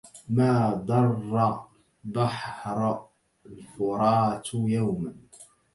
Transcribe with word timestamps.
ما 0.29 0.73
ضَرَّ 0.73 1.65
بَحرَ 2.03 3.05
الفُراتُ 3.45 4.47
يَوماً 4.53 5.13